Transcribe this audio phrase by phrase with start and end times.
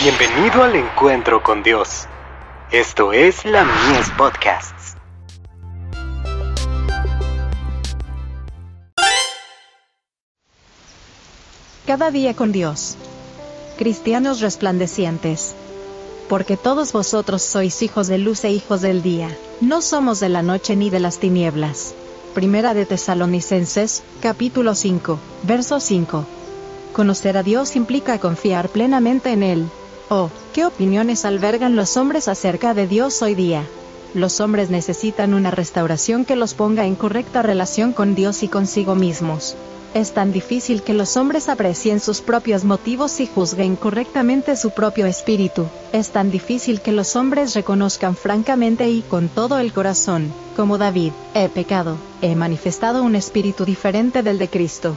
[0.00, 2.06] Bienvenido al encuentro con Dios.
[2.70, 4.94] Esto es la Mies Podcasts.
[11.84, 12.94] Cada día con Dios.
[13.76, 15.56] Cristianos resplandecientes.
[16.28, 19.36] Porque todos vosotros sois hijos de luz e hijos del día.
[19.60, 21.92] No somos de la noche ni de las tinieblas.
[22.34, 26.24] Primera de Tesalonicenses, capítulo 5, verso 5.
[26.92, 29.68] Conocer a Dios implica confiar plenamente en Él.
[30.10, 33.68] Oh, ¿qué opiniones albergan los hombres acerca de Dios hoy día?
[34.14, 38.94] Los hombres necesitan una restauración que los ponga en correcta relación con Dios y consigo
[38.94, 39.58] mismos.
[39.92, 45.04] Es tan difícil que los hombres aprecien sus propios motivos y juzguen correctamente su propio
[45.04, 45.66] espíritu.
[45.92, 51.12] Es tan difícil que los hombres reconozcan francamente y con todo el corazón, como David,
[51.34, 54.96] he pecado, he manifestado un espíritu diferente del de Cristo.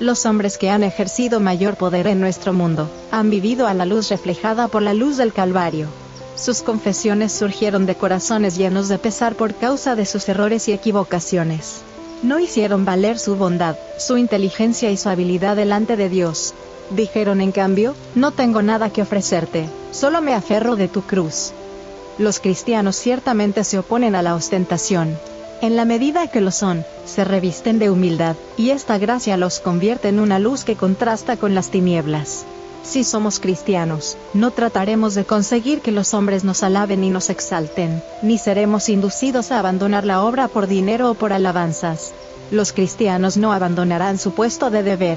[0.00, 4.08] Los hombres que han ejercido mayor poder en nuestro mundo, han vivido a la luz
[4.08, 5.86] reflejada por la luz del Calvario.
[6.34, 11.82] Sus confesiones surgieron de corazones llenos de pesar por causa de sus errores y equivocaciones.
[12.24, 16.54] No hicieron valer su bondad, su inteligencia y su habilidad delante de Dios.
[16.90, 21.52] Dijeron en cambio, no tengo nada que ofrecerte, solo me aferro de tu cruz.
[22.18, 25.16] Los cristianos ciertamente se oponen a la ostentación,
[25.60, 30.08] en la medida que lo son, se revisten de humildad, y esta gracia los convierte
[30.08, 32.44] en una luz que contrasta con las tinieblas.
[32.84, 38.02] Si somos cristianos, no trataremos de conseguir que los hombres nos alaben y nos exalten,
[38.20, 42.12] ni seremos inducidos a abandonar la obra por dinero o por alabanzas.
[42.50, 45.16] Los cristianos no abandonarán su puesto de deber.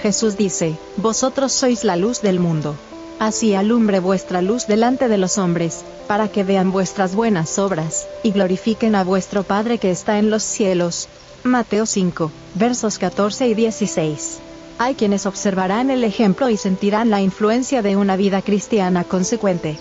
[0.00, 2.76] Jesús dice, Vosotros sois la luz del mundo.
[3.18, 8.32] Así alumbre vuestra luz delante de los hombres, para que vean vuestras buenas obras, y
[8.32, 11.08] glorifiquen a vuestro Padre que está en los cielos.
[11.42, 14.38] Mateo 5, versos 14 y 16.
[14.78, 19.78] Hay quienes observarán el ejemplo y sentirán la influencia de una vida cristiana consecuente.